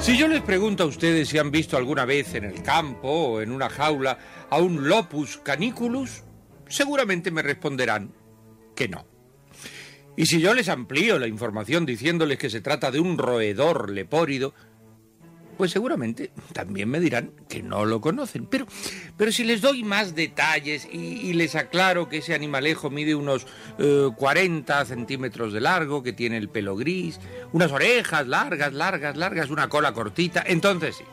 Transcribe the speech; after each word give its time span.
Si 0.00 0.16
yo 0.16 0.28
les 0.28 0.40
pregunto 0.40 0.84
a 0.84 0.86
ustedes 0.86 1.28
si 1.28 1.36
han 1.36 1.50
visto 1.50 1.76
alguna 1.76 2.06
vez 2.06 2.34
en 2.34 2.44
el 2.44 2.62
campo 2.62 3.08
o 3.08 3.40
en 3.42 3.52
una 3.52 3.68
jaula 3.68 4.18
a 4.48 4.58
un 4.58 4.88
Lopus 4.88 5.36
caniculus, 5.36 6.22
seguramente 6.68 7.30
me 7.30 7.42
responderán 7.42 8.14
que 8.74 8.88
no. 8.88 9.04
Y 10.16 10.24
si 10.24 10.40
yo 10.40 10.54
les 10.54 10.70
amplío 10.70 11.18
la 11.18 11.26
información 11.26 11.84
diciéndoles 11.84 12.38
que 12.38 12.48
se 12.48 12.62
trata 12.62 12.90
de 12.90 12.98
un 12.98 13.18
roedor 13.18 13.90
lepórido, 13.90 14.54
pues 15.60 15.72
seguramente 15.72 16.30
también 16.54 16.88
me 16.88 16.98
dirán 17.00 17.32
que 17.46 17.62
no 17.62 17.84
lo 17.84 18.00
conocen. 18.00 18.46
Pero, 18.46 18.66
pero 19.18 19.30
si 19.30 19.44
les 19.44 19.60
doy 19.60 19.84
más 19.84 20.14
detalles 20.14 20.88
y, 20.90 21.34
les 21.34 21.54
aclaro 21.54 22.08
que 22.08 22.16
ese 22.16 22.34
animalejo 22.34 22.88
mide 22.88 23.14
unos 23.14 23.46
eh, 23.78 24.08
40 24.16 24.86
centímetros 24.86 25.52
de 25.52 25.60
largo, 25.60 26.02
que 26.02 26.14
tiene 26.14 26.38
el 26.38 26.48
pelo 26.48 26.76
gris, 26.76 27.20
unas 27.52 27.72
orejas 27.72 28.26
largas, 28.26 28.72
largas, 28.72 29.18
largas, 29.18 29.50
una 29.50 29.68
cola 29.68 29.92
cortita, 29.92 30.42
entonces 30.46 30.96
sí. 30.96 31.04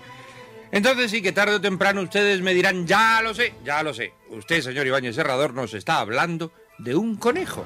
Entonces 0.71 1.11
sí 1.11 1.21
que 1.21 1.33
tarde 1.33 1.55
o 1.55 1.59
temprano 1.59 2.01
ustedes 2.01 2.39
me 2.39 2.53
dirán, 2.53 2.87
ya 2.87 3.21
lo 3.21 3.33
sé, 3.33 3.53
ya 3.65 3.83
lo 3.83 3.93
sé. 3.93 4.13
Usted, 4.29 4.61
señor 4.61 4.87
Ibáñez 4.87 5.15
Serrador, 5.15 5.53
nos 5.53 5.73
está 5.73 5.99
hablando 5.99 6.53
de 6.77 6.95
un 6.95 7.17
conejo. 7.17 7.65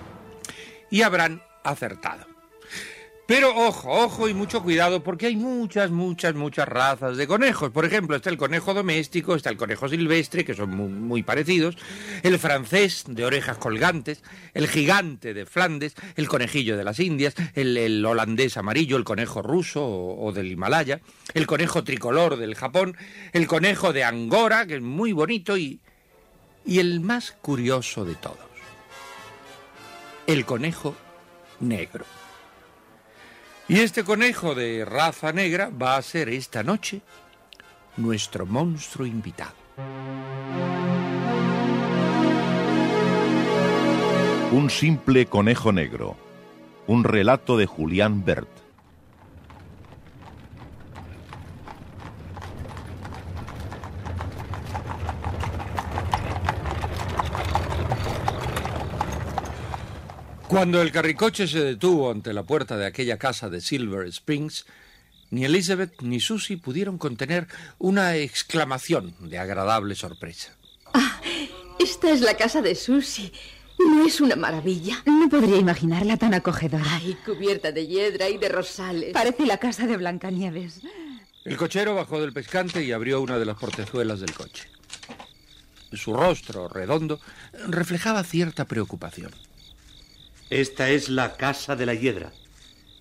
Y 0.89 1.03
habrán 1.03 1.43
acertado. 1.63 2.30
Pero 3.31 3.55
ojo, 3.55 3.89
ojo 3.89 4.27
y 4.27 4.33
mucho 4.33 4.61
cuidado 4.61 5.03
porque 5.03 5.27
hay 5.27 5.37
muchas, 5.37 5.89
muchas, 5.89 6.35
muchas 6.35 6.67
razas 6.67 7.15
de 7.15 7.27
conejos. 7.27 7.71
Por 7.71 7.85
ejemplo, 7.85 8.17
está 8.17 8.29
el 8.29 8.35
conejo 8.35 8.73
doméstico, 8.73 9.35
está 9.35 9.49
el 9.49 9.55
conejo 9.55 9.87
silvestre, 9.87 10.43
que 10.43 10.53
son 10.53 10.71
muy, 10.71 11.23
parecidos, 11.23 11.77
el 12.23 12.37
francés 12.39 13.05
de 13.07 13.23
orejas 13.23 13.57
colgantes, 13.57 14.21
el 14.53 14.67
gigante 14.67 15.33
de 15.33 15.45
Flandes, 15.45 15.95
el 16.17 16.27
conejillo 16.27 16.75
de 16.75 16.83
las 16.83 16.99
Indias, 16.99 17.33
el, 17.55 17.77
el 17.77 18.05
holandés 18.05 18.57
amarillo, 18.57 18.97
el 18.97 19.05
conejo 19.05 19.41
ruso 19.41 19.81
o, 19.81 20.27
o 20.27 20.33
del 20.33 20.51
Himalaya, 20.51 20.99
el 21.33 21.47
conejo 21.47 21.85
tricolor 21.85 22.35
del 22.35 22.55
Japón, 22.55 22.97
el 23.31 23.47
conejo 23.47 23.93
de 23.93 24.03
Angora, 24.03 24.65
que 24.65 24.75
es 24.75 24.81
muy 24.81 25.13
bonito, 25.13 25.57
y, 25.57 25.79
y 26.65 26.79
el 26.79 26.99
más 26.99 27.31
curioso 27.31 28.03
de 28.03 28.15
todos, 28.15 28.39
el 30.27 30.43
conejo 30.43 30.97
negro. 31.61 32.03
Y 33.71 33.79
este 33.79 34.03
conejo 34.03 34.53
de 34.53 34.83
raza 34.83 35.31
negra 35.31 35.69
va 35.69 35.95
a 35.95 36.01
ser 36.01 36.27
esta 36.27 36.61
noche 36.61 36.99
nuestro 37.95 38.45
monstruo 38.45 39.07
invitado. 39.07 39.55
Un 44.51 44.69
simple 44.69 45.25
conejo 45.27 45.71
negro. 45.71 46.17
Un 46.85 47.05
relato 47.05 47.55
de 47.55 47.65
Julián 47.65 48.25
Bert. 48.25 48.49
Cuando 60.51 60.81
el 60.81 60.91
carricoche 60.91 61.47
se 61.47 61.63
detuvo 61.63 62.11
ante 62.11 62.33
la 62.33 62.43
puerta 62.43 62.75
de 62.75 62.85
aquella 62.85 63.17
casa 63.17 63.49
de 63.49 63.61
Silver 63.61 64.05
Springs, 64.07 64.65
ni 65.29 65.45
Elizabeth 65.45 66.01
ni 66.01 66.19
Susie 66.19 66.57
pudieron 66.57 66.97
contener 66.97 67.47
una 67.77 68.17
exclamación 68.17 69.15
de 69.21 69.39
agradable 69.39 69.95
sorpresa. 69.95 70.51
Esta 71.79 72.11
es 72.11 72.19
la 72.19 72.35
casa 72.35 72.61
de 72.61 72.75
Susie. 72.75 73.31
¿No 73.79 74.05
es 74.05 74.19
una 74.19 74.35
maravilla? 74.35 75.01
No 75.05 75.29
podría 75.29 75.55
imaginarla 75.55 76.17
tan 76.17 76.33
acogedora. 76.33 76.83
Ay, 76.85 77.17
cubierta 77.25 77.71
de 77.71 77.87
hiedra 77.87 78.27
y 78.27 78.37
de 78.37 78.49
rosales. 78.49 79.13
Parece 79.13 79.45
la 79.45 79.57
casa 79.57 79.87
de 79.87 79.95
Blancanieves. 79.95 80.81
El 81.45 81.55
cochero 81.55 81.95
bajó 81.95 82.19
del 82.19 82.33
pescante 82.33 82.83
y 82.83 82.91
abrió 82.91 83.21
una 83.21 83.39
de 83.39 83.45
las 83.45 83.55
portezuelas 83.55 84.19
del 84.19 84.33
coche. 84.33 84.67
Su 85.93 86.13
rostro 86.13 86.67
redondo 86.67 87.21
reflejaba 87.69 88.25
cierta 88.25 88.65
preocupación. 88.65 89.31
Esta 90.51 90.89
es 90.89 91.07
la 91.07 91.37
casa 91.37 91.77
de 91.77 91.85
la 91.85 91.93
hiedra. 91.93 92.33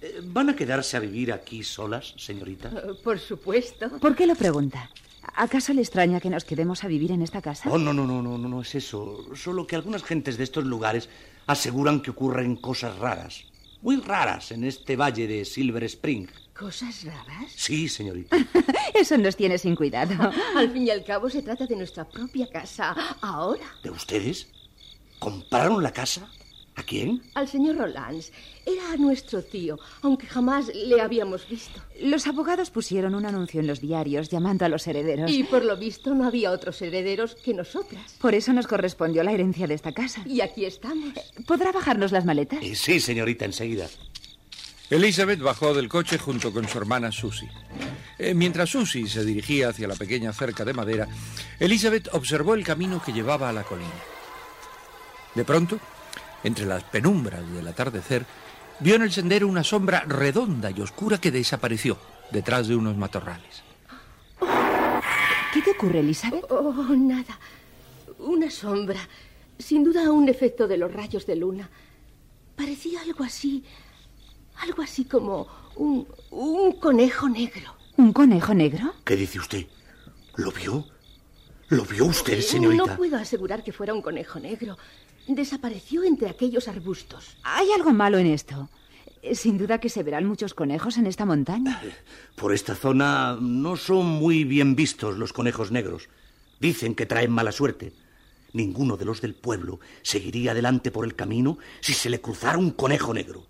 Eh, 0.00 0.20
¿Van 0.22 0.50
a 0.50 0.54
quedarse 0.54 0.96
a 0.96 1.00
vivir 1.00 1.32
aquí 1.32 1.64
solas, 1.64 2.14
señorita? 2.16 2.68
Eh, 2.68 2.94
Por 3.02 3.18
supuesto. 3.18 3.90
¿Por 3.98 4.14
qué 4.14 4.24
lo 4.24 4.36
pregunta? 4.36 4.88
¿Acaso 5.34 5.74
le 5.74 5.80
extraña 5.82 6.20
que 6.20 6.30
nos 6.30 6.44
quedemos 6.44 6.84
a 6.84 6.86
vivir 6.86 7.10
en 7.10 7.22
esta 7.22 7.42
casa? 7.42 7.68
Oh, 7.68 7.76
no, 7.76 7.92
no, 7.92 8.06
no, 8.06 8.22
no, 8.22 8.38
no, 8.38 8.48
no 8.48 8.62
es 8.62 8.76
eso. 8.76 9.26
Solo 9.34 9.66
que 9.66 9.74
algunas 9.74 10.04
gentes 10.04 10.38
de 10.38 10.44
estos 10.44 10.64
lugares 10.64 11.08
aseguran 11.48 12.00
que 12.00 12.12
ocurren 12.12 12.54
cosas 12.54 12.96
raras. 12.98 13.44
Muy 13.82 13.96
raras 13.96 14.52
en 14.52 14.62
este 14.62 14.94
valle 14.94 15.26
de 15.26 15.44
Silver 15.44 15.82
Spring. 15.84 16.28
¿Cosas 16.56 17.02
raras? 17.04 17.50
Sí, 17.56 17.88
señorita. 17.88 18.36
Eso 18.94 19.18
nos 19.18 19.34
tiene 19.34 19.58
sin 19.58 19.74
cuidado. 19.74 20.14
Al 20.56 20.70
fin 20.70 20.86
y 20.86 20.90
al 20.90 21.02
cabo 21.04 21.28
se 21.28 21.42
trata 21.42 21.66
de 21.66 21.74
nuestra 21.74 22.08
propia 22.08 22.48
casa. 22.48 22.94
Ahora. 23.20 23.64
¿De 23.82 23.90
ustedes? 23.90 24.46
¿Compraron 25.18 25.82
la 25.82 25.92
casa? 25.92 26.30
¿A 26.80 26.82
quién? 26.82 27.20
Al 27.34 27.46
señor 27.46 27.76
Rolands. 27.76 28.32
Era 28.64 28.96
nuestro 28.96 29.42
tío, 29.42 29.78
aunque 30.00 30.26
jamás 30.26 30.72
le 30.74 30.98
habíamos 31.02 31.46
visto. 31.46 31.78
Los 32.00 32.26
abogados 32.26 32.70
pusieron 32.70 33.14
un 33.14 33.26
anuncio 33.26 33.60
en 33.60 33.66
los 33.66 33.82
diarios 33.82 34.30
llamando 34.30 34.64
a 34.64 34.70
los 34.70 34.86
herederos. 34.86 35.30
Y 35.30 35.44
por 35.44 35.62
lo 35.62 35.77
visto 35.77 36.15
no 36.15 36.27
había 36.27 36.50
otros 36.50 36.80
herederos 36.80 37.34
que 37.34 37.53
nosotras. 37.53 38.15
Por 38.18 38.34
eso 38.34 38.54
nos 38.54 38.66
correspondió 38.66 39.22
la 39.22 39.32
herencia 39.32 39.66
de 39.66 39.74
esta 39.74 39.92
casa. 39.92 40.22
Y 40.24 40.41
aquí 40.41 40.65
estamos. 40.65 41.12
¿Podrá 41.47 41.71
bajarnos 41.71 42.12
las 42.12 42.24
maletas? 42.24 42.60
Eh, 42.62 42.74
sí, 42.74 42.98
señorita, 42.98 43.44
enseguida. 43.44 43.86
Elizabeth 44.88 45.41
bajó 45.41 45.74
del 45.74 45.91
coche 45.91 46.16
junto 46.16 46.50
con 46.50 46.66
su 46.66 46.78
hermana 46.78 47.12
Susie. 47.12 47.50
Eh, 48.18 48.32
mientras 48.32 48.71
Susie 48.71 49.06
se 49.06 49.22
dirigía 49.22 49.68
hacia 49.68 49.86
la 49.86 49.97
pequeña 49.97 50.32
cerca 50.32 50.65
de 50.65 50.72
madera, 50.72 51.09
Elizabeth 51.59 52.09
observó 52.12 52.54
el 52.54 52.65
camino 52.65 53.03
que 53.04 53.12
llevaba 53.12 53.50
a 53.50 53.53
la 53.53 53.65
colina. 53.65 53.91
De 55.34 55.44
pronto, 55.44 55.78
entre 56.45 56.66
las 56.66 56.84
penumbras 56.84 57.48
del 57.53 57.66
atardecer, 57.69 58.27
vio 58.81 58.95
en 58.97 59.03
el 59.03 59.13
sendero 59.13 59.47
una 59.48 59.65
sombra 59.65 60.04
redonda 60.07 60.71
y 60.71 60.81
oscura 60.81 61.19
que 61.19 61.31
desapareció 61.31 61.98
detrás 62.31 62.69
de 62.69 62.77
unos 62.77 62.97
matorrales. 62.97 63.63
¿Qué 65.53 65.63
te 65.63 65.72
ocurre, 65.72 66.01
Elizabeth? 66.01 66.45
Oh, 66.51 66.72
nada. 66.97 67.39
Una 68.19 68.51
sombra. 68.51 69.01
Sin 69.59 69.84
duda 69.84 70.10
un 70.10 70.28
efecto 70.28 70.69
de 70.69 70.77
los 70.77 70.92
rayos 70.92 71.27
de 71.27 71.37
luna. 71.37 71.69
Parecía 72.57 73.01
algo 73.03 73.25
así. 73.25 73.65
Algo 74.57 74.83
así 74.83 75.04
como 75.04 75.48
un, 75.77 76.07
un 76.31 76.72
conejo 76.75 77.28
negro. 77.28 77.75
¿Un 77.97 78.13
conejo 78.13 78.54
negro? 78.54 78.95
¿Qué 79.04 79.16
dice 79.16 79.39
usted? 79.39 79.66
¿Lo 80.37 80.53
vio? 80.53 80.87
¿Lo 81.69 81.84
vio 81.84 82.07
usted, 82.07 82.41
señorita? 82.41 82.87
No 82.87 82.97
puedo 82.97 83.16
asegurar 83.16 83.63
que 83.63 83.72
fuera 83.72 83.92
un 83.92 84.03
conejo 84.03 84.39
negro. 84.39 84.77
Desapareció 85.34 86.03
entre 86.03 86.28
aquellos 86.28 86.66
arbustos. 86.66 87.36
Hay 87.44 87.71
algo 87.71 87.92
malo 87.92 88.18
en 88.18 88.27
esto. 88.27 88.68
Sin 89.32 89.59
duda 89.59 89.78
que 89.78 89.88
se 89.88 90.03
verán 90.03 90.27
muchos 90.27 90.54
conejos 90.54 90.98
en 90.98 91.06
esta 91.06 91.24
montaña. 91.24 91.80
Por 92.34 92.53
esta 92.53 92.74
zona 92.74 93.38
no 93.41 93.77
son 93.77 94.06
muy 94.06 94.42
bien 94.42 94.74
vistos 94.74 95.18
los 95.18 95.32
conejos 95.32 95.71
negros. 95.71 96.09
Dicen 96.59 96.97
que 96.97 97.06
traen 97.06 97.30
mala 97.30 97.53
suerte. 97.53 97.92
Ninguno 98.53 98.97
de 98.97 99.04
los 99.04 99.21
del 99.21 99.36
pueblo 99.36 99.78
seguiría 100.03 100.50
adelante 100.50 100.91
por 100.91 101.04
el 101.04 101.15
camino 101.15 101.59
si 101.80 101.92
se 101.92 102.10
le 102.10 102.21
cruzara 102.21 102.59
un 102.59 102.72
conejo 102.72 103.15
negro. 103.15 103.47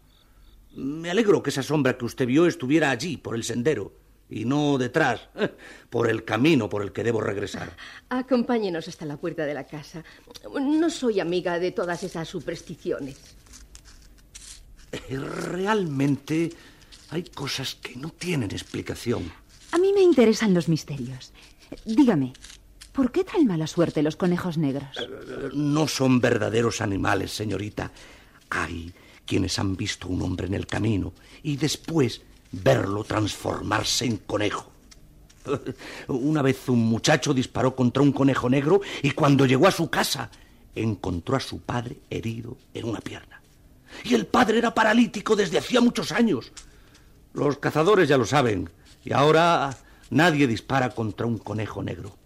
Me 0.77 1.11
alegro 1.11 1.43
que 1.43 1.49
esa 1.49 1.62
sombra 1.62 1.97
que 1.97 2.05
usted 2.05 2.27
vio 2.27 2.47
estuviera 2.47 2.91
allí, 2.91 3.17
por 3.17 3.35
el 3.35 3.43
sendero, 3.43 3.94
y 4.31 4.44
no 4.44 4.79
detrás, 4.79 5.29
por 5.91 6.09
el 6.09 6.25
camino 6.25 6.69
por 6.69 6.82
el 6.82 6.93
que 6.93 7.05
debo 7.05 7.21
regresar. 7.21 7.77
Acompáñenos 8.09 8.87
hasta 8.88 9.05
la 9.05 9.17
puerta 9.17 9.44
de 9.44 9.55
la 9.55 9.65
casa. 9.65 10.05
No 10.61 10.88
soy 10.88 11.21
amiga 11.21 11.59
de 11.59 11.73
todas 11.73 12.03
esas 12.03 12.29
supersticiones. 12.29 13.17
Eh, 14.93 15.19
realmente 15.19 16.50
hay 17.11 17.25
cosas 17.25 17.75
que 17.75 17.97
no 17.97 18.11
tienen 18.11 18.50
explicación. 18.53 19.31
A 19.73 19.79
mí 19.79 19.93
me 19.93 20.00
interesan 20.00 20.55
los 20.55 20.69
misterios. 20.69 21.32
Dígame, 21.85 22.32
¿por 22.93 23.12
qué 23.12 23.25
traen 23.25 23.47
mala 23.47 23.67
suerte 23.67 24.03
los 24.03 24.17
conejos 24.17 24.59
negros? 24.59 24.97
Eh, 24.99 25.50
no 25.55 25.88
son 25.88 26.21
verdaderos 26.21 26.81
animales, 26.81 27.32
señorita. 27.32 27.91
Hay 28.50 28.93
quienes 29.27 29.59
han 29.59 29.77
visto 29.77 30.09
un 30.09 30.23
hombre 30.23 30.47
en 30.47 30.55
el 30.55 30.67
camino 30.67 31.12
y 31.43 31.56
después 31.56 32.23
verlo 32.52 33.05
transformarse 33.05 34.05
en 34.05 34.19
conejo. 34.19 34.70
Una 36.08 36.43
vez 36.43 36.69
un 36.69 36.81
muchacho 36.81 37.32
disparó 37.32 37.75
contra 37.75 38.02
un 38.02 38.12
conejo 38.12 38.50
negro 38.50 38.81
y 39.02 39.12
cuando 39.12 39.47
llegó 39.47 39.67
a 39.67 39.73
su 39.73 39.88
casa 39.88 40.31
encontró 40.75 41.37
a 41.37 41.41
su 41.41 41.61
padre 41.61 41.99
herido 42.11 42.56
en 42.75 42.88
una 42.88 43.00
pierna. 43.00 43.41
Y 44.05 44.14
el 44.14 44.26
padre 44.26 44.58
era 44.58 44.75
paralítico 44.75 45.37
desde 45.37 45.58
hacía 45.58 45.81
muchos 45.81 46.12
años. 46.12 46.52
Los 47.32 47.58
cazadores 47.58 48.08
ya 48.08 48.19
lo 48.19 48.25
saben 48.25 48.70
y 49.05 49.12
ahora 49.12 49.76
nadie 50.11 50.46
dispara 50.46 50.91
contra 50.91 51.26
un 51.26 51.38
conejo 51.38 51.82
negro. 51.82 52.17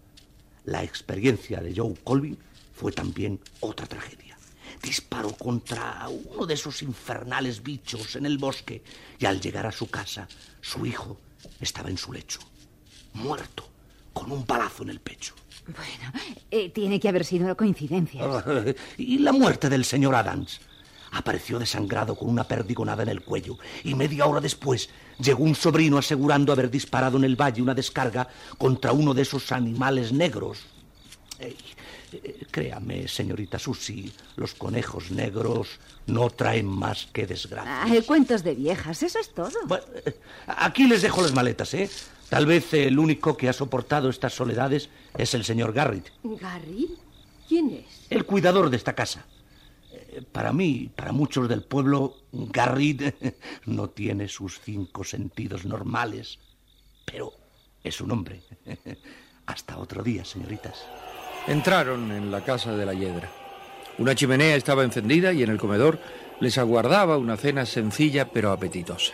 La 0.65 0.83
experiencia 0.83 1.61
de 1.61 1.75
Joe 1.75 1.95
Colvin 2.03 2.37
fue 2.73 2.91
también 2.91 3.39
otra 3.59 3.85
tragedia. 3.85 4.24
Disparó 4.85 5.31
contra 5.31 6.07
uno 6.07 6.45
de 6.45 6.53
esos 6.53 6.83
infernales 6.83 7.63
bichos 7.63 8.15
en 8.15 8.27
el 8.27 8.37
bosque 8.37 8.83
y 9.17 9.25
al 9.25 9.41
llegar 9.41 9.65
a 9.65 9.71
su 9.71 9.87
casa, 9.89 10.27
su 10.61 10.85
hijo 10.85 11.17
estaba 11.59 11.89
en 11.89 11.97
su 11.97 12.13
lecho, 12.13 12.39
muerto, 13.13 13.67
con 14.13 14.31
un 14.31 14.45
balazo 14.45 14.83
en 14.83 14.89
el 14.89 14.99
pecho. 14.99 15.33
Bueno, 15.65 16.13
eh, 16.51 16.69
tiene 16.69 16.99
que 16.99 17.09
haber 17.09 17.25
sido 17.25 17.45
una 17.45 17.55
coincidencia. 17.55 18.21
y 18.97 19.17
la 19.17 19.31
muerte 19.31 19.69
del 19.69 19.85
señor 19.85 20.13
Adams. 20.13 20.61
Apareció 21.13 21.57
desangrado 21.57 22.15
con 22.15 22.29
una 22.29 22.43
perdigonada 22.43 23.01
en 23.01 23.09
el 23.09 23.21
cuello 23.21 23.57
y 23.83 23.95
media 23.95 24.27
hora 24.27 24.41
después 24.41 24.89
llegó 25.17 25.43
un 25.43 25.55
sobrino 25.55 25.97
asegurando 25.97 26.51
haber 26.51 26.69
disparado 26.69 27.17
en 27.17 27.23
el 27.23 27.35
valle 27.35 27.61
una 27.61 27.73
descarga 27.73 28.27
contra 28.59 28.91
uno 28.91 29.15
de 29.15 29.23
esos 29.23 29.51
animales 29.51 30.11
negros. 30.11 30.59
Eh, 32.23 32.45
créame, 32.49 33.07
señorita 33.07 33.59
Susi, 33.59 34.11
los 34.37 34.53
conejos 34.53 35.11
negros 35.11 35.79
no 36.07 36.29
traen 36.29 36.65
más 36.65 37.07
que 37.11 37.27
desgracia. 37.27 37.83
Hay 37.83 38.01
cuentos 38.03 38.43
de 38.43 38.55
viejas, 38.55 39.03
eso 39.03 39.19
es 39.19 39.33
todo. 39.33 39.49
Eh, 40.05 40.15
aquí 40.47 40.87
les 40.87 41.01
dejo 41.01 41.21
las 41.21 41.33
maletas, 41.33 41.73
¿eh? 41.73 41.89
Tal 42.29 42.45
vez 42.45 42.73
el 42.73 42.97
único 42.97 43.35
que 43.35 43.49
ha 43.49 43.53
soportado 43.53 44.09
estas 44.09 44.33
soledades 44.33 44.89
es 45.17 45.33
el 45.33 45.43
señor 45.43 45.73
Garrett. 45.73 46.11
¿Garrett? 46.23 46.89
¿Quién 47.47 47.71
es? 47.71 48.07
El 48.09 48.25
cuidador 48.25 48.69
de 48.69 48.77
esta 48.77 48.93
casa. 48.93 49.25
Eh, 49.91 50.23
para 50.31 50.53
mí, 50.53 50.89
para 50.95 51.11
muchos 51.11 51.49
del 51.49 51.63
pueblo, 51.63 52.15
Garrett 52.31 53.35
no 53.65 53.89
tiene 53.89 54.27
sus 54.27 54.59
cinco 54.61 55.03
sentidos 55.03 55.65
normales, 55.65 56.39
pero 57.03 57.33
es 57.83 57.99
un 57.99 58.11
hombre. 58.11 58.41
Hasta 59.45 59.77
otro 59.77 60.01
día, 60.01 60.25
señoritas. 60.25 60.85
Entraron 61.47 62.11
en 62.11 62.31
la 62.31 62.41
casa 62.41 62.75
de 62.75 62.85
la 62.85 62.93
hiedra. 62.93 63.29
Una 63.99 64.15
chimenea 64.15 64.55
estaba 64.55 64.83
encendida 64.83 65.31
y 65.31 65.43
en 65.43 65.51
el 65.51 65.59
comedor 65.59 65.99
les 66.39 66.57
aguardaba 66.57 67.17
una 67.17 67.37
cena 67.37 67.65
sencilla 67.65 68.31
pero 68.31 68.51
apetitosa. 68.51 69.13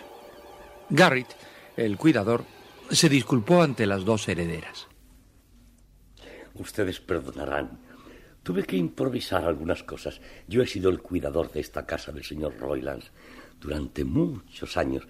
Garrett, 0.88 1.28
el 1.76 1.96
cuidador, 1.96 2.44
se 2.90 3.08
disculpó 3.08 3.62
ante 3.62 3.86
las 3.86 4.04
dos 4.04 4.28
herederas. 4.28 4.88
Ustedes 6.54 7.00
perdonarán. 7.00 7.78
Tuve 8.42 8.64
que 8.64 8.76
improvisar 8.76 9.44
algunas 9.44 9.82
cosas. 9.82 10.20
Yo 10.48 10.62
he 10.62 10.66
sido 10.66 10.90
el 10.90 11.00
cuidador 11.00 11.52
de 11.52 11.60
esta 11.60 11.86
casa 11.86 12.12
del 12.12 12.24
señor 12.24 12.58
Roylands 12.58 13.10
durante 13.60 14.04
muchos 14.04 14.76
años. 14.76 15.06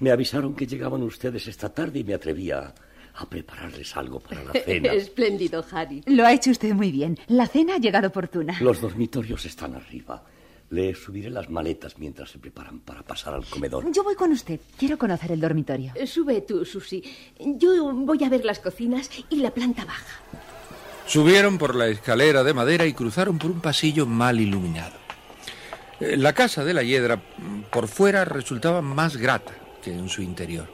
Me 0.00 0.10
avisaron 0.10 0.54
que 0.54 0.66
llegaban 0.66 1.02
ustedes 1.02 1.46
esta 1.46 1.72
tarde 1.72 2.00
y 2.00 2.04
me 2.04 2.14
atrevía 2.14 2.58
a 2.58 2.74
prepararles 3.28 3.96
algo 3.96 4.20
para 4.20 4.42
la 4.44 4.52
cena. 4.64 4.92
Espléndido, 4.92 5.64
Harry. 5.70 6.02
Lo 6.06 6.24
ha 6.26 6.32
hecho 6.32 6.50
usted 6.50 6.74
muy 6.74 6.90
bien. 6.90 7.18
La 7.28 7.46
cena 7.46 7.74
ha 7.76 7.78
llegado 7.78 8.08
oportuna. 8.08 8.56
Los 8.60 8.80
dormitorios 8.80 9.44
están 9.44 9.74
arriba. 9.74 10.22
Le 10.70 10.94
subiré 10.94 11.30
las 11.30 11.48
maletas 11.50 11.98
mientras 11.98 12.30
se 12.30 12.38
preparan 12.38 12.80
para 12.80 13.02
pasar 13.02 13.34
al 13.34 13.44
comedor. 13.44 13.84
Yo 13.92 14.02
voy 14.02 14.16
con 14.16 14.32
usted. 14.32 14.58
Quiero 14.76 14.98
conocer 14.98 15.30
el 15.32 15.40
dormitorio. 15.40 15.92
Eh, 15.94 16.06
sube 16.06 16.40
tú, 16.40 16.64
Susi. 16.64 17.02
Yo 17.38 17.92
voy 17.92 18.24
a 18.24 18.28
ver 18.28 18.44
las 18.44 18.58
cocinas 18.58 19.08
y 19.30 19.36
la 19.36 19.52
planta 19.52 19.84
baja. 19.84 20.20
Subieron 21.06 21.58
por 21.58 21.74
la 21.76 21.86
escalera 21.88 22.42
de 22.42 22.54
madera 22.54 22.86
y 22.86 22.94
cruzaron 22.94 23.38
por 23.38 23.50
un 23.50 23.60
pasillo 23.60 24.06
mal 24.06 24.40
iluminado. 24.40 24.94
Eh, 26.00 26.16
la 26.16 26.32
casa 26.32 26.64
de 26.64 26.74
la 26.74 26.82
hiedra 26.82 27.22
por 27.70 27.86
fuera 27.86 28.24
resultaba 28.24 28.80
más 28.82 29.16
grata 29.18 29.52
que 29.82 29.92
en 29.92 30.08
su 30.08 30.22
interior. 30.22 30.66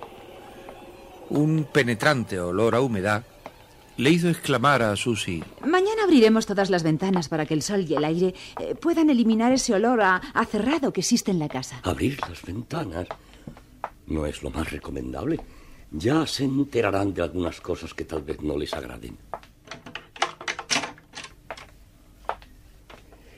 Un 1.30 1.64
penetrante 1.72 2.40
olor 2.40 2.74
a 2.74 2.80
humedad 2.80 3.24
le 3.96 4.10
hizo 4.10 4.28
exclamar 4.28 4.82
a 4.82 4.96
Susy. 4.96 5.44
Mañana 5.64 6.02
abriremos 6.04 6.44
todas 6.44 6.70
las 6.70 6.82
ventanas 6.82 7.28
para 7.28 7.46
que 7.46 7.54
el 7.54 7.62
sol 7.62 7.86
y 7.88 7.94
el 7.94 8.04
aire 8.04 8.34
eh, 8.58 8.74
puedan 8.74 9.10
eliminar 9.10 9.52
ese 9.52 9.74
olor 9.74 10.00
a, 10.00 10.16
a, 10.16 10.44
cerrado 10.44 10.92
que 10.92 11.00
existe 11.00 11.30
en 11.30 11.38
la 11.38 11.48
casa. 11.48 11.80
¿Abrir 11.84 12.18
las 12.28 12.42
ventanas? 12.42 13.06
No 14.06 14.26
es 14.26 14.42
lo 14.42 14.50
más 14.50 14.70
recomendable. 14.70 15.38
Ya 15.92 16.26
se 16.26 16.44
enterarán 16.44 17.14
de 17.14 17.22
algunas 17.22 17.60
cosas 17.60 17.94
que 17.94 18.04
tal 18.04 18.22
vez 18.22 18.40
no 18.40 18.56
les 18.56 18.74
agraden. 18.74 19.16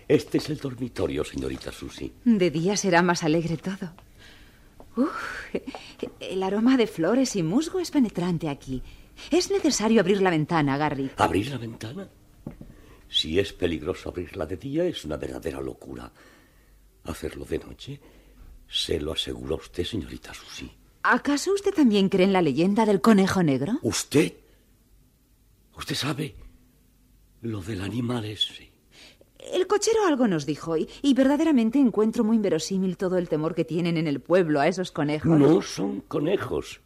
Este 0.08 0.38
es 0.38 0.48
el 0.48 0.58
dormitorio, 0.58 1.24
señorita 1.24 1.72
Susy. 1.72 2.12
De 2.24 2.50
día 2.50 2.76
será 2.76 3.02
más 3.02 3.22
alegre 3.22 3.56
todo. 3.56 3.92
Uf, 4.96 5.10
el 6.30 6.42
aroma 6.42 6.76
de 6.76 6.86
flores 6.86 7.36
y 7.36 7.42
musgo 7.42 7.80
es 7.80 7.90
penetrante 7.90 8.48
aquí. 8.48 8.82
Es 9.30 9.50
necesario 9.50 10.00
abrir 10.00 10.22
la 10.22 10.30
ventana, 10.30 10.76
Garry. 10.76 11.10
¿Abrir 11.16 11.50
la 11.50 11.58
ventana? 11.58 12.08
Si 13.08 13.38
es 13.38 13.52
peligroso 13.52 14.08
abrirla 14.08 14.46
de 14.46 14.56
día, 14.56 14.84
es 14.84 15.04
una 15.04 15.16
verdadera 15.16 15.60
locura. 15.60 16.10
Hacerlo 17.04 17.44
de 17.44 17.58
noche, 17.58 18.00
se 18.68 18.98
lo 18.98 19.12
asegura 19.12 19.56
usted, 19.56 19.84
señorita 19.84 20.32
Susi. 20.32 20.70
¿Acaso 21.02 21.52
usted 21.52 21.74
también 21.74 22.08
cree 22.08 22.26
en 22.26 22.32
la 22.32 22.40
leyenda 22.40 22.86
del 22.86 23.00
conejo 23.00 23.42
negro? 23.42 23.78
¿Usted? 23.82 24.32
¿Usted 25.76 25.94
sabe 25.94 26.36
lo 27.42 27.60
del 27.60 27.82
animal 27.82 28.24
ese? 28.24 28.71
El 29.52 29.66
cochero 29.66 30.06
algo 30.06 30.26
nos 30.26 30.46
dijo 30.46 30.78
y, 30.78 30.88
y, 31.02 31.12
verdaderamente 31.12 31.78
encuentro 31.78 32.24
muy 32.24 32.36
inverosímil 32.36 32.96
todo 32.96 33.18
el 33.18 33.28
temor 33.28 33.54
que 33.54 33.66
tienen 33.66 33.98
en 33.98 34.06
el 34.06 34.20
pueblo 34.20 34.60
a 34.60 34.66
esos 34.66 34.90
conejos. 34.90 35.38
No 35.38 35.60
son 35.60 36.00
conejos. 36.00 36.80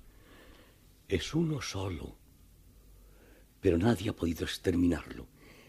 Es 1.06 1.32
uno 1.32 1.62
solo. 1.62 2.16
Pero 3.60 3.78
nadie 3.78 4.10
ha 4.10 4.16
podido 4.16 4.44
exterminarlo. 4.44 5.28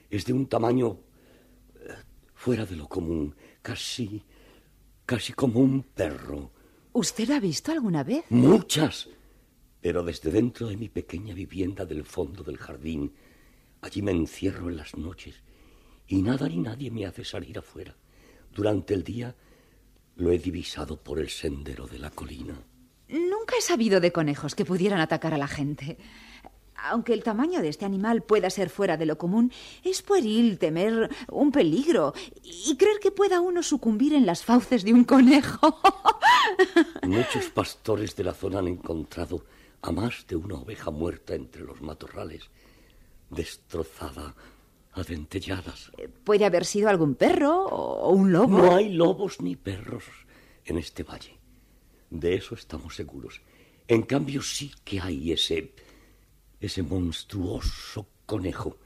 Es 0.10 0.26
de 0.26 0.34
un 0.34 0.48
tamaño 0.48 0.98
eh, 1.76 1.94
fuera 2.34 2.66
de 2.66 2.76
lo 2.76 2.88
común, 2.88 3.36
casi 3.62 4.24
casi 5.06 5.34
como 5.34 5.60
un 5.60 5.84
perro. 5.84 6.52
¿Usted 6.94 7.30
lo 7.30 7.36
ha 7.36 7.40
visto 7.40 7.72
alguna 7.72 8.04
vez? 8.04 8.26
Muchas. 8.30 9.08
Pero 9.82 10.04
desde 10.04 10.32
dentro 10.32 10.68
de 10.68 10.78
mi 10.78 10.90
pequeña 10.90 11.34
vivienda 11.34 11.86
del 11.86 12.04
fondo 12.04 12.44
del 12.44 12.58
jardín, 12.58 13.14
allí 13.82 14.02
me 14.02 14.12
encierro 14.12 14.70
en 14.70 14.78
las 14.78 14.98
noches 14.98 15.44
y 16.08 16.22
nada 16.22 16.48
ni 16.48 16.58
nadie 16.58 16.92
me 16.92 17.06
hace 17.06 17.24
salir 17.26 17.58
afuera. 17.58 17.96
Durante 18.54 18.94
el 18.94 19.04
día 19.04 19.36
lo 20.16 20.32
he 20.32 20.40
divisado 20.40 20.98
por 20.98 21.20
el 21.20 21.30
sendero 21.30 21.88
de 21.88 22.00
la 22.00 22.10
colina. 22.10 22.56
Nunca 23.10 23.56
he 23.58 23.62
sabido 23.62 24.00
de 24.00 24.12
conejos 24.12 24.56
que 24.56 24.66
pudieran 24.66 25.00
atacar 25.00 25.34
a 25.34 25.38
la 25.38 25.48
gente. 25.48 25.98
Aunque 26.76 27.14
el 27.14 27.24
tamaño 27.24 27.62
de 27.62 27.70
este 27.70 27.86
animal 27.86 28.22
pueda 28.22 28.50
ser 28.50 28.70
fuera 28.70 28.98
de 28.98 29.06
lo 29.06 29.18
común, 29.18 29.52
es 29.84 30.02
pueril 30.02 30.60
temer 30.60 31.10
un 31.30 31.52
peligro 31.52 32.14
y 32.44 32.76
creer 32.78 33.00
que 33.00 33.12
pueda 33.12 33.42
uno 33.42 33.64
sucumbir 33.64 34.14
en 34.14 34.26
las 34.26 34.44
fauces 34.44 34.84
de 34.84 34.94
un 34.94 35.04
conejo. 35.04 35.80
Muchos 37.04 37.50
pastores 37.50 38.16
de 38.16 38.24
la 38.24 38.34
zona 38.34 38.60
han 38.60 38.68
encontrado 38.68 39.46
a 39.82 39.92
más 39.92 40.26
de 40.28 40.36
una 40.36 40.56
oveja 40.56 40.92
muerta 40.92 41.34
entre 41.36 41.64
los 41.64 41.82
matorrales 41.82 42.50
destrozada 43.30 44.36
a 45.00 45.04
dentelladas. 45.04 45.92
Puede 46.24 46.46
haber 46.46 46.66
sido 46.66 46.90
algún 46.90 47.16
perro 47.16 47.66
o 47.66 48.12
un 48.12 48.32
lobo. 48.32 48.58
No 48.58 48.76
hay 48.76 48.90
lobos 48.90 49.42
ni 49.42 49.56
perros 49.56 50.04
en 50.66 50.78
este 50.78 51.04
valle. 51.04 51.38
De 52.10 52.36
eso 52.36 52.56
estamos 52.56 52.96
seguros. 52.96 53.42
En 53.88 54.04
cambio, 54.04 54.42
sí 54.42 54.72
que 54.84 55.00
hay 55.00 55.32
ese. 55.32 55.74
ese 56.60 56.84
monstruoso 56.84 58.08
conejo. 58.26 58.78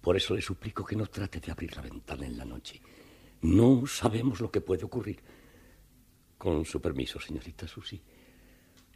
Por 0.00 0.16
eso 0.16 0.34
le 0.34 0.42
suplico 0.42 0.84
que 0.84 0.96
no 0.96 1.06
trate 1.06 1.40
de 1.40 1.52
abrir 1.52 1.76
la 1.76 1.82
ventana 1.82 2.26
en 2.26 2.36
la 2.36 2.44
noche. 2.44 2.80
No 3.42 3.86
sabemos 3.86 4.40
lo 4.40 4.50
que 4.50 4.60
puede 4.60 4.84
ocurrir. 4.84 5.22
Con 6.38 6.64
su 6.64 6.80
permiso, 6.80 7.20
señorita 7.20 7.68
Susi, 7.68 8.02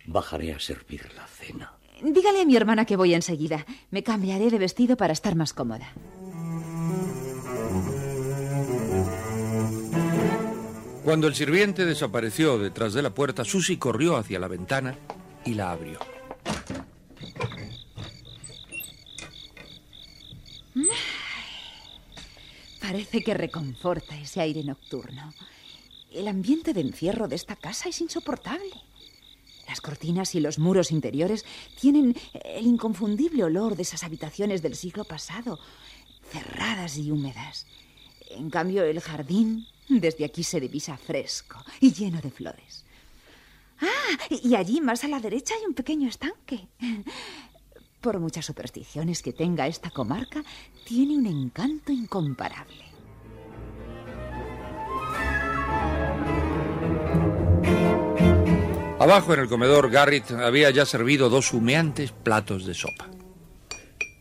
bajaré 0.07 0.53
a 0.53 0.59
servir 0.59 1.09
la 1.15 1.27
cena. 1.27 1.79
Dígale 2.03 2.43
a 2.43 2.45
mi 2.45 2.57
hermana 2.57 2.85
que 2.85 2.97
voy 2.97 3.15
enseguida. 3.15 3.65
Me 3.91 4.03
cambiaré 4.03 4.51
de 4.51 4.59
vestido 4.59 4.97
para 4.97 5.13
estar 5.13 5.35
más 5.35 5.53
cómoda. 5.53 5.93
Cuando 11.07 11.29
el 11.29 11.37
sirviente 11.37 11.87
desapareció 11.87 12.59
detrás 12.59 12.93
de 12.93 13.01
la 13.01 13.15
puerta, 13.15 13.45
Susy 13.45 13.77
corrió 13.77 14.17
hacia 14.17 14.41
la 14.41 14.49
ventana 14.49 14.99
y 15.45 15.55
la 15.55 15.71
abrió. 15.71 16.01
Parece 22.81 23.23
que 23.23 23.35
reconforta 23.35 24.19
ese 24.19 24.41
aire 24.41 24.65
nocturno. 24.65 25.33
El 26.11 26.27
ambiente 26.27 26.75
de 26.75 26.81
encierro 26.81 27.29
de 27.29 27.37
esta 27.37 27.55
casa 27.55 27.89
es 27.89 28.01
insoportable. 28.01 28.75
Las 29.69 29.81
cortinas 29.81 30.35
y 30.35 30.41
los 30.41 30.59
muros 30.59 30.91
interiores 30.91 31.45
tienen 31.81 32.17
el 32.33 32.67
inconfundible 32.67 33.45
olor 33.45 33.77
de 33.77 33.83
esas 33.83 34.03
habitaciones 34.03 34.61
del 34.61 34.75
siglo 34.75 35.05
pasado, 35.05 35.61
cerradas 36.33 36.99
y 36.99 37.13
húmedas. 37.13 37.69
En 38.29 38.51
cambio, 38.51 38.83
el 38.83 38.99
jardín 38.99 39.69
desde 39.89 40.25
aquí 40.25 40.43
se 40.43 40.61
divisa 40.61 40.97
fresco 40.97 41.63
y 41.81 41.93
lleno 41.93 42.21
de 42.21 42.31
flores. 42.31 42.85
Ah, 43.81 44.19
y 44.31 44.55
allí 44.55 44.81
más 44.81 45.05
a 45.05 45.09
la 45.09 45.21
derecha 45.21 45.55
hay 45.55 45.67
un 45.67 45.75
pequeño 45.75 46.09
estanque. 46.09 46.69
Por 48.01 48.19
muchas 48.21 48.47
supersticiones 48.47 49.23
que 49.23 49.33
tenga 49.33 49.67
esta 49.67 49.91
comarca, 49.91 50.43
tiene 50.85 51.17
un 51.17 51.27
encanto 51.27 51.93
incomparable. 51.93 52.85
Abajo 58.99 59.35
en 59.35 59.41
el 59.41 59.49
comedor, 59.49 59.91
Garrett 59.91 60.31
había 60.33 60.71
ya 60.71 60.87
servido 60.87 61.29
dos 61.29 61.53
humeantes 61.53 62.13
platos 62.13 62.65
de 62.65 62.75
sopa. 62.75 63.09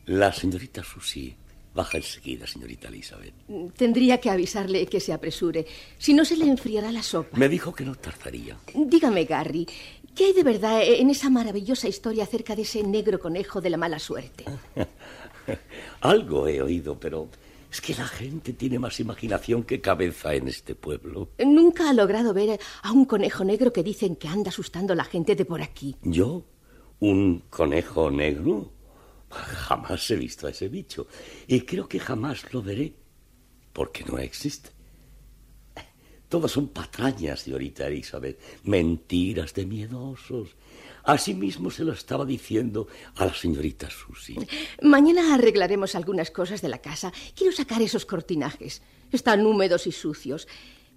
La 0.06 0.34
señorita 0.34 0.84
Susi 0.84 1.36
baja 1.76 1.98
enseguida, 1.98 2.48
señorita 2.48 2.88
Elizabeth. 2.88 3.34
Tendría 3.76 4.20
que 4.20 4.30
avisarle 4.30 4.86
que 4.88 5.00
se 5.02 5.14
apresure. 5.14 5.66
Si 5.98 6.14
no, 6.14 6.24
se 6.24 6.38
le 6.38 6.46
enfriará 6.46 6.92
la 6.92 7.04
sopa. 7.04 7.38
Me 7.38 7.50
dijo 7.50 7.76
que 7.76 7.84
no 7.84 7.94
tardaría. 7.96 8.58
Dígame, 8.74 9.26
Gary, 9.26 9.68
¿qué 10.16 10.26
hay 10.28 10.34
de 10.34 10.44
verdad 10.44 10.82
en 10.82 11.10
esa 11.10 11.30
maravillosa 11.30 11.88
historia 11.90 12.24
acerca 12.24 12.56
de 12.56 12.62
ese 12.62 12.82
negro 12.82 13.20
conejo 13.20 13.60
de 13.60 13.70
la 13.70 13.78
mala 13.78 14.00
suerte? 14.00 14.46
Algo 16.02 16.48
he 16.48 16.62
oído, 16.62 16.98
pero 16.98 17.28
es 17.70 17.82
que 17.82 17.94
la 17.94 18.08
gente 18.08 18.54
tiene 18.54 18.80
más 18.80 19.02
imaginación 19.02 19.64
que 19.64 19.82
cabeza 19.82 20.34
en 20.34 20.48
este 20.48 20.76
pueblo. 20.76 21.30
Nunca 21.46 21.90
ha 21.90 21.94
logrado 21.94 22.34
ver 22.34 22.58
a 22.84 22.92
un 22.94 23.04
conejo 23.04 23.44
negro 23.44 23.74
que 23.74 23.84
dicen 23.84 24.16
que 24.16 24.30
anda 24.30 24.50
asustando 24.50 24.94
a 24.94 24.96
la 24.96 25.04
gente 25.04 25.36
de 25.36 25.44
por 25.44 25.62
aquí. 25.62 25.98
¿Yo? 26.04 26.46
¿Un 27.02 27.44
conejo 27.50 28.10
negro? 28.10 28.72
Jamás 29.30 30.10
he 30.12 30.16
visto 30.16 30.48
a 30.48 30.52
ese 30.52 30.70
bicho 30.70 31.08
y 31.48 31.62
creo 31.62 31.88
que 31.88 32.00
jamás 32.00 32.54
lo 32.54 32.62
veré 32.62 32.94
porque 33.74 34.04
no 34.06 34.18
existe. 34.18 34.70
Todas 36.30 36.52
son 36.52 36.70
patrañas, 36.70 37.42
señorita 37.42 37.88
Elizabeth, 37.88 38.40
mentiras 38.64 39.54
de 39.54 39.66
miedosos. 39.66 40.56
Asimismo 41.04 41.70
se 41.70 41.84
lo 41.84 41.94
estaba 41.94 42.26
diciendo 42.26 42.88
a 43.16 43.28
la 43.28 43.34
señorita 43.34 43.90
Susie. 43.90 44.36
Mañana 44.82 45.36
arreglaremos 45.36 45.94
algunas 45.94 46.32
cosas 46.32 46.62
de 46.62 46.70
la 46.70 46.80
casa. 46.80 47.14
Quiero 47.36 47.54
sacar 47.54 47.82
esos 47.82 48.06
cortinajes. 48.06 48.82
Están 49.12 49.46
húmedos 49.46 49.86
y 49.86 49.92
sucios. 49.92 50.48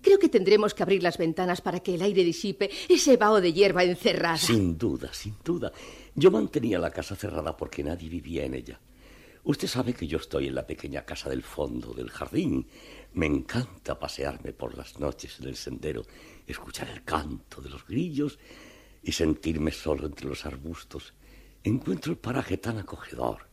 Creo 0.00 0.18
que 0.18 0.28
tendremos 0.28 0.74
que 0.74 0.82
abrir 0.82 1.02
las 1.02 1.18
ventanas 1.18 1.60
para 1.60 1.80
que 1.80 1.94
el 1.94 2.02
aire 2.02 2.24
disipe 2.24 2.70
ese 2.88 3.16
vaho 3.16 3.40
de 3.40 3.52
hierba 3.52 3.84
encerrada. 3.84 4.38
Sin 4.38 4.78
duda, 4.78 5.12
sin 5.12 5.34
duda. 5.44 5.72
Yo 6.18 6.32
mantenía 6.32 6.80
la 6.80 6.90
casa 6.90 7.14
cerrada 7.14 7.56
porque 7.56 7.84
nadie 7.84 8.08
vivía 8.08 8.44
en 8.44 8.54
ella. 8.54 8.80
Usted 9.44 9.68
sabe 9.68 9.94
que 9.94 10.08
yo 10.08 10.18
estoy 10.18 10.48
en 10.48 10.56
la 10.56 10.66
pequeña 10.66 11.04
casa 11.04 11.30
del 11.30 11.44
fondo 11.44 11.94
del 11.94 12.10
jardín. 12.10 12.66
Me 13.12 13.26
encanta 13.26 14.00
pasearme 14.00 14.52
por 14.52 14.76
las 14.76 14.98
noches 14.98 15.38
en 15.38 15.46
el 15.46 15.54
sendero, 15.54 16.02
escuchar 16.44 16.88
el 16.88 17.04
canto 17.04 17.60
de 17.60 17.70
los 17.70 17.86
grillos 17.86 18.40
y 19.00 19.12
sentirme 19.12 19.70
solo 19.70 20.06
entre 20.06 20.26
los 20.26 20.44
arbustos, 20.44 21.14
encuentro 21.62 22.10
el 22.10 22.18
paraje 22.18 22.56
tan 22.58 22.78
acogedor 22.78 23.48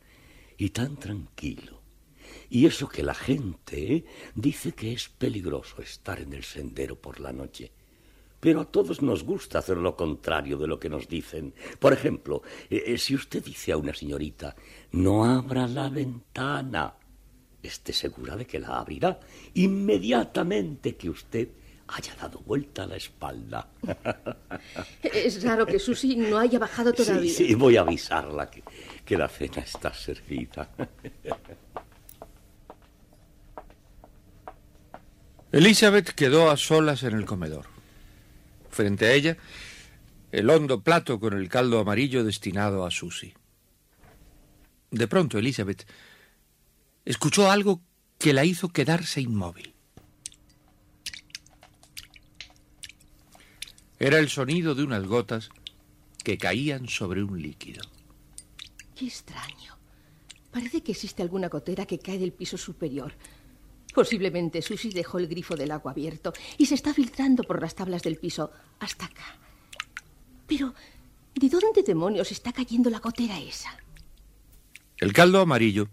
y 0.57 0.71
tan 0.71 0.97
tranquilo. 0.97 1.83
Y 2.49 2.65
eso 2.65 2.89
que 2.89 3.03
la 3.03 3.13
gente 3.13 3.93
¿eh? 3.93 4.05
dice 4.33 4.71
que 4.71 4.91
es 4.91 5.07
peligroso 5.09 5.83
estar 5.83 6.19
en 6.19 6.33
el 6.33 6.43
sendero 6.43 6.99
por 6.99 7.19
la 7.19 7.31
noche. 7.31 7.71
Pero 8.39 8.61
a 8.61 8.65
todos 8.65 9.01
nos 9.01 9.23
gusta 9.23 9.59
hacer 9.59 9.77
lo 9.77 9.95
contrario 9.95 10.57
de 10.57 10.67
lo 10.67 10.79
que 10.79 10.89
nos 10.89 11.07
dicen. 11.07 11.53
Por 11.79 11.93
ejemplo, 11.93 12.41
eh, 12.69 12.83
eh, 12.87 12.97
si 12.97 13.15
usted 13.15 13.43
dice 13.43 13.71
a 13.71 13.77
una 13.77 13.93
señorita, 13.93 14.55
no 14.91 15.25
abra 15.25 15.67
la 15.67 15.89
ventana, 15.89 16.95
esté 17.63 17.93
segura 17.93 18.35
de 18.35 18.45
que 18.45 18.59
la 18.59 18.77
abrirá 18.79 19.19
inmediatamente 19.55 20.95
que 20.95 21.09
usted 21.09 21.49
haya 21.87 22.15
dado 22.15 22.39
vuelta 22.39 22.83
a 22.83 22.87
la 22.87 22.97
espalda. 22.97 23.67
Es 25.03 25.43
raro 25.43 25.65
que 25.65 25.79
Susi 25.79 26.15
no 26.15 26.37
haya 26.37 26.59
bajado 26.59 26.93
todavía. 26.93 27.33
Sí, 27.33 27.47
sí, 27.47 27.55
voy 27.55 27.77
a 27.77 27.81
avisarla 27.81 28.49
que, 28.49 28.63
que 29.03 29.17
la 29.17 29.27
cena 29.27 29.61
está 29.61 29.93
servida. 29.93 30.69
Elizabeth 35.51 36.09
quedó 36.09 36.49
a 36.49 36.57
solas 36.57 37.03
en 37.03 37.13
el 37.13 37.25
comedor. 37.25 37.74
Frente 38.75 39.05
a 39.05 39.13
ella, 39.13 39.37
el 40.33 40.49
hondo 40.49 40.83
plato 40.83 41.17
con 41.17 41.31
el 41.31 41.47
caldo 41.47 41.79
amarillo 41.79 42.25
destinado 42.25 42.85
a 42.85 42.91
Susy. 42.91 43.33
De 44.91 45.07
pronto, 45.07 45.37
Elizabeth 45.37 45.87
escuchó 47.05 47.49
algo 47.49 47.81
que 48.17 48.33
la 48.33 48.43
hizo 48.43 48.67
quedarse 48.67 49.21
inmóvil. 49.21 49.73
Era 53.97 54.19
el 54.19 54.27
sonido 54.27 54.75
de 54.75 54.83
unas 54.83 55.05
gotas 55.05 55.51
que 56.25 56.37
caían 56.37 56.89
sobre 56.89 57.23
un 57.23 57.41
líquido. 57.41 57.81
Qué 58.93 59.05
extraño. 59.05 59.79
Parece 60.51 60.83
que 60.83 60.91
existe 60.91 61.21
alguna 61.21 61.47
gotera 61.47 61.85
que 61.85 61.99
cae 61.99 62.17
del 62.17 62.33
piso 62.33 62.57
superior. 62.57 63.13
Posiblemente 63.95 64.61
Susy 64.61 64.89
dejó 64.89 65.19
el 65.19 65.27
grifo 65.27 65.55
del 65.55 65.71
agua 65.71 65.93
abierto 65.93 66.33
y 66.57 66.65
se 66.65 66.75
está 66.75 66.93
filtrando 66.93 67.43
por 67.43 67.61
las 67.61 67.75
tablas 67.75 68.03
del 68.03 68.17
piso 68.17 68.51
hasta 68.79 69.05
acá. 69.05 69.37
Pero, 70.45 70.73
¿de 71.33 71.47
dónde 71.47 71.81
demonios 71.81 72.29
está 72.33 72.51
cayendo 72.51 72.89
la 72.89 72.99
gotera 72.99 73.39
esa? 73.39 73.69
El 74.97 75.13
caldo 75.13 75.39
amarillo 75.39 75.87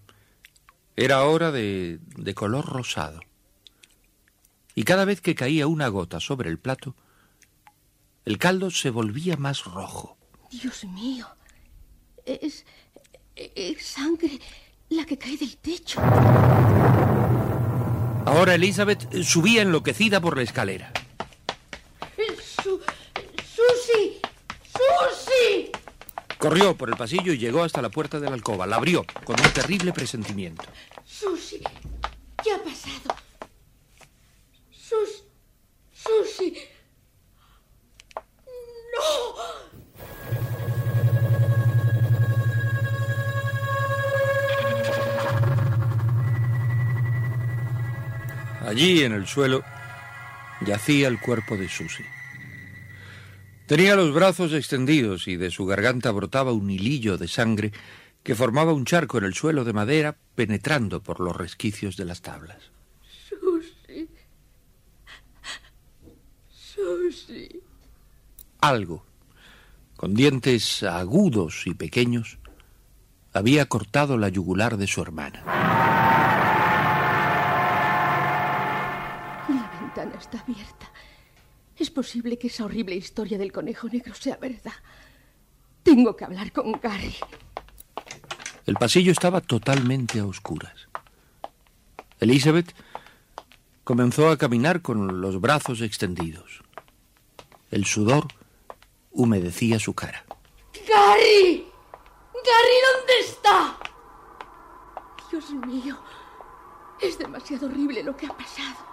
era 0.97 1.19
ahora 1.19 1.53
de, 1.53 2.01
de 2.17 2.35
color 2.35 2.67
rosado. 2.67 3.21
Y 4.75 4.83
cada 4.83 5.05
vez 5.05 5.21
que 5.21 5.37
caía 5.37 5.69
una 5.69 5.87
gota 5.87 6.19
sobre 6.19 6.51
el 6.51 6.59
plato, 6.59 6.97
el 8.25 8.37
caldo 8.37 8.73
se 8.73 8.91
volvía 8.91 9.37
más 9.37 9.65
rojo. 9.65 10.17
Dios 10.51 10.85
mío. 10.87 11.29
Es, 12.25 12.67
es 13.37 13.87
sangre 13.87 14.41
la 14.89 15.05
que 15.05 15.17
cae 15.17 15.37
del 15.37 15.57
techo. 15.59 16.01
Ahora 18.26 18.55
Elizabeth 18.55 19.23
subía 19.25 19.62
enloquecida 19.62 20.21
por 20.21 20.37
la 20.37 20.43
escalera. 20.43 20.93
Su, 22.62 22.81
¡Susi! 23.45 24.21
¡Susi! 24.64 25.71
Corrió 26.38 26.76
por 26.76 26.88
el 26.88 26.97
pasillo 26.97 27.33
y 27.33 27.38
llegó 27.38 27.64
hasta 27.64 27.83
la 27.83 27.91
puerta 27.91 28.21
de 28.21 28.29
la 28.29 28.35
alcoba. 28.35 28.67
La 28.67 28.76
abrió 28.76 29.05
con 29.25 29.41
un 29.41 29.50
terrible 29.50 29.93
presentimiento. 29.93 30.64
¡Susi! 31.05 31.62
¿Qué 32.43 32.52
ha 32.52 32.62
pasado? 32.62 33.22
Allí, 48.73 49.02
en 49.02 49.12
el 49.12 49.26
suelo, 49.26 49.62
yacía 50.64 51.07
el 51.07 51.21
cuerpo 51.21 51.59
de 51.59 51.69
Susy. 51.69 52.05
Tenía 53.67 53.97
los 53.97 54.14
brazos 54.14 54.55
extendidos 54.55 55.29
y 55.29 55.37
de 55.37 55.50
su 55.50 55.67
garganta 55.67 56.11
brotaba 56.11 56.52
un 56.52 56.71
hilillo 56.71 57.19
de 57.19 57.29
sangre 57.29 57.71
que 58.23 58.35
formaba 58.35 58.73
un 58.73 58.87
charco 58.87 59.19
en 59.19 59.25
el 59.25 59.35
suelo 59.35 59.64
de 59.64 59.75
madera 59.75 60.17
penetrando 60.35 61.02
por 61.02 61.21
los 61.21 61.37
resquicios 61.37 61.99
de 61.99 62.07
las 62.07 62.23
tablas. 62.23 62.57
Susi. 63.29 64.09
Susi. 66.49 67.61
Algo, 68.62 69.05
con 69.99 70.14
dientes 70.14 70.83
agudos 70.83 71.67
y 71.67 71.75
pequeños, 71.75 72.38
había 73.35 73.67
cortado 73.67 74.17
la 74.17 74.31
yugular 74.31 74.79
de 74.79 74.87
su 74.87 75.02
hermana. 75.02 75.52
Está 80.23 80.41
abierta. 80.41 80.91
Es 81.76 81.91
posible 81.91 82.38
que 82.38 82.47
esa 82.47 82.64
horrible 82.64 82.95
historia 82.95 83.37
del 83.38 83.52
conejo 83.52 83.88
negro 83.88 84.14
sea 84.14 84.37
verdad. 84.37 84.73
Tengo 85.83 86.17
que 86.17 86.25
hablar 86.25 86.52
con 86.52 86.73
Gary. 86.73 87.17
El 88.67 88.76
pasillo 88.76 89.11
estaba 89.11 89.41
totalmente 89.41 90.21
a 90.21 90.26
oscuras. 90.26 90.88
Elizabeth 92.21 92.73
comenzó 93.83 94.31
a 94.31 94.38
caminar 94.38 94.81
con 94.81 95.21
los 95.21 95.41
brazos 95.41 95.81
extendidos. 95.81 96.62
El 97.71 97.85
sudor 97.85 98.29
humedecía 99.11 99.81
su 99.81 99.95
cara. 99.95 100.25
¡Gary! 100.88 101.67
¡Gary, 102.33 102.79
¿dónde 102.95 103.12
está? 103.21 103.79
Dios 105.31 105.50
mío, 105.67 105.99
es 107.00 107.19
demasiado 107.19 107.67
horrible 107.67 108.05
lo 108.05 108.17
que 108.17 108.26
ha 108.26 108.37
pasado. 108.37 108.92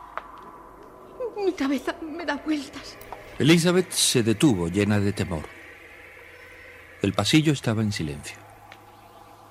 Mi 1.37 1.53
cabeza 1.53 1.95
me 2.01 2.25
da 2.25 2.35
vueltas. 2.35 2.97
Elizabeth 3.37 3.91
se 3.91 4.23
detuvo 4.23 4.67
llena 4.67 4.99
de 4.99 5.13
temor. 5.13 5.43
El 7.01 7.13
pasillo 7.13 7.53
estaba 7.53 7.81
en 7.81 7.91
silencio. 7.91 8.37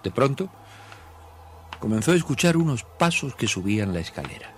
De 0.02 0.10
pronto, 0.10 0.50
comenzó 1.80 2.12
a 2.12 2.16
escuchar 2.16 2.56
unos 2.56 2.84
pasos 2.84 3.34
que 3.34 3.48
subían 3.48 3.94
la 3.94 4.00
escalera. 4.00 4.52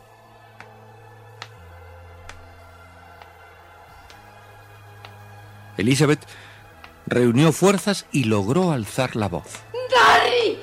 Elizabeth 5.77 6.27
reunió 7.07 7.53
fuerzas 7.53 8.07
y 8.13 8.25
logró 8.25 8.73
alzar 8.73 9.17
la 9.17 9.29
voz. 9.29 9.61
¡Gary! 9.91 10.59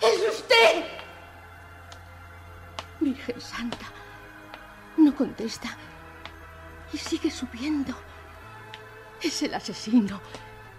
¡Es 0.00 0.34
usted! 0.34 0.84
Virgen 3.00 3.40
Santa, 3.40 3.86
no 4.98 5.14
contesta 5.14 5.76
y 6.92 6.98
sigue 6.98 7.30
subiendo. 7.30 7.94
Es 9.22 9.42
el 9.42 9.54
asesino, 9.54 10.20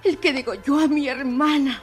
el 0.03 0.17
que 0.17 0.33
degolló 0.33 0.79
a 0.79 0.87
mi 0.87 1.07
hermana. 1.07 1.81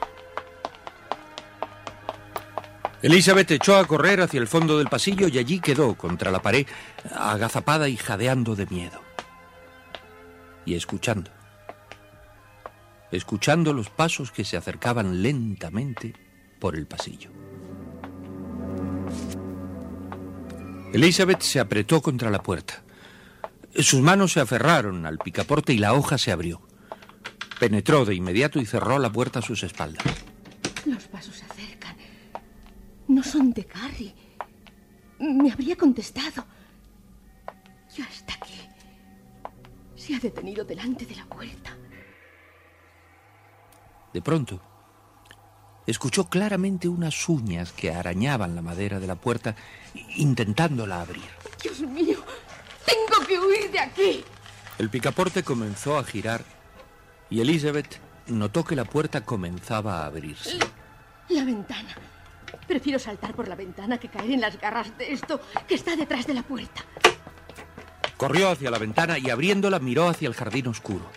Elizabeth 3.01 3.53
echó 3.53 3.77
a 3.77 3.87
correr 3.87 4.21
hacia 4.21 4.41
el 4.41 4.49
fondo 4.49 4.79
del 4.79 4.89
pasillo 4.89 5.29
y 5.29 5.39
allí 5.39 5.61
quedó 5.61 5.95
contra 5.95 6.33
la 6.33 6.43
pared, 6.43 6.67
agazapada 7.15 7.89
y 7.89 7.97
jadeando 7.97 8.57
de 8.57 8.67
miedo. 8.67 9.01
Y 10.65 10.75
escuchando. 10.75 11.31
Escuchando 13.13 13.73
los 13.73 13.89
pasos 13.89 14.33
que 14.33 14.45
se 14.45 14.57
acercaban 14.57 15.23
lentamente 15.23 16.13
por 16.59 16.75
el 16.75 16.87
pasillo. 16.87 17.31
Elizabeth 20.93 21.43
se 21.43 21.61
apretó 21.61 22.03
contra 22.03 22.31
la 22.31 22.43
puerta. 22.43 22.83
Sus 23.79 24.01
manos 24.01 24.33
se 24.33 24.41
aferraron 24.41 25.07
al 25.07 25.19
picaporte 25.19 25.73
y 25.73 25.79
la 25.79 25.95
hoja 25.95 26.19
se 26.19 26.33
abrió. 26.33 26.61
Penetró 27.61 28.05
de 28.05 28.15
inmediato 28.15 28.61
y 28.61 28.67
cerró 28.67 28.99
la 28.99 29.11
puerta 29.11 29.39
a 29.39 29.43
sus 29.43 29.63
espaldas. 29.63 30.05
Los 30.85 31.05
pasos 31.05 31.37
se 31.37 31.45
acercan. 31.45 31.97
No 33.07 33.23
son 33.23 33.53
de 33.53 33.63
Gary. 33.63 34.15
Me 35.21 35.53
habría 35.53 35.77
contestado. 35.77 36.45
Ya 37.97 38.05
está 38.05 38.35
aquí. 38.35 38.61
Se 39.97 40.15
ha 40.15 40.19
detenido 40.19 40.65
delante 40.65 41.07
de 41.07 41.15
la 41.17 41.25
puerta. 41.27 41.77
De 44.13 44.23
pronto, 44.23 44.61
escuchó 45.87 46.29
claramente 46.29 46.89
unas 46.89 47.29
uñas 47.29 47.73
que 47.73 47.93
arañaban 47.93 48.55
la 48.55 48.63
madera 48.63 48.99
de 49.01 49.07
la 49.07 49.17
puerta, 49.17 49.55
intentándola 50.17 51.01
abrir. 51.01 51.23
Dios 51.63 51.81
mío, 51.81 52.19
tengo 52.87 53.18
que 53.29 53.39
huir 53.39 53.71
de 53.71 53.79
aquí. 53.79 54.25
El 54.79 54.91
picaporte 54.91 55.43
comenzó 55.43 55.99
a 55.99 56.05
girar 56.05 56.43
y 57.31 57.41
Elizabeth 57.41 58.01
notó 58.27 58.65
que 58.65 58.75
la 58.75 58.85
puerta 58.85 59.25
comenzaba 59.25 60.03
a 60.03 60.07
abrirse. 60.07 60.59
La 61.29 61.45
ventana. 61.45 61.95
Prefiero 62.67 62.99
saltar 62.99 63.35
por 63.35 63.47
la 63.47 63.55
ventana 63.55 63.99
que 63.99 64.09
caer 64.09 64.31
en 64.31 64.41
las 64.41 64.59
garras 64.59 64.97
de 64.97 65.13
esto 65.13 65.41
que 65.67 65.75
está 65.75 65.95
detrás 65.95 66.27
de 66.27 66.35
la 66.35 66.43
puerta. 66.43 66.83
Corrió 68.17 68.51
hacia 68.51 68.71
la 68.71 68.79
ventana 68.79 69.19
y 69.19 69.31
abriéndola 69.31 69.79
miró 69.79 70.09
hacia 70.09 70.29
el 70.29 70.35
jardín 70.35 70.69
oscuro. 70.69 71.09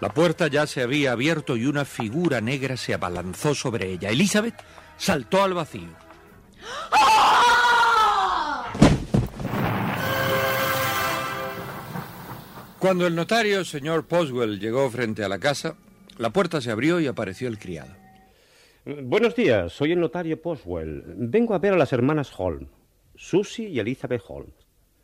La 0.00 0.08
puerta 0.12 0.48
ya 0.48 0.66
se 0.66 0.82
había 0.82 1.12
abierto 1.12 1.56
y 1.56 1.66
una 1.66 1.84
figura 1.84 2.40
negra 2.40 2.76
se 2.76 2.94
abalanzó 2.94 3.54
sobre 3.54 3.92
ella. 3.92 4.08
Elizabeth 4.08 4.56
saltó 4.96 5.44
al 5.44 5.54
vacío. 5.54 5.90
Cuando 12.82 13.06
el 13.06 13.14
notario, 13.14 13.64
señor 13.64 14.08
Poswell, 14.08 14.58
llegó 14.58 14.90
frente 14.90 15.22
a 15.22 15.28
la 15.28 15.38
casa, 15.38 15.76
la 16.18 16.30
puerta 16.30 16.60
se 16.60 16.72
abrió 16.72 16.98
y 16.98 17.06
apareció 17.06 17.46
el 17.46 17.56
criado. 17.56 17.94
Buenos 18.84 19.36
días, 19.36 19.72
soy 19.72 19.92
el 19.92 20.00
notario 20.00 20.42
Poswell. 20.42 21.04
Vengo 21.06 21.54
a 21.54 21.60
ver 21.60 21.74
a 21.74 21.76
las 21.76 21.92
hermanas 21.92 22.32
Holmes, 22.36 22.68
Susie 23.14 23.68
y 23.68 23.78
Elizabeth 23.78 24.24
Holmes. 24.26 24.56